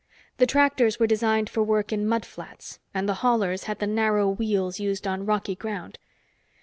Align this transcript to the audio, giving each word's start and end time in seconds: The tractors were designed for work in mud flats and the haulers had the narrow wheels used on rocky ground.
The 0.37 0.47
tractors 0.47 0.99
were 0.99 1.05
designed 1.05 1.47
for 1.47 1.61
work 1.61 1.91
in 1.93 2.07
mud 2.07 2.25
flats 2.25 2.79
and 2.91 3.07
the 3.07 3.13
haulers 3.21 3.65
had 3.65 3.77
the 3.77 3.85
narrow 3.85 4.27
wheels 4.31 4.79
used 4.79 5.05
on 5.05 5.27
rocky 5.27 5.53
ground. 5.53 5.99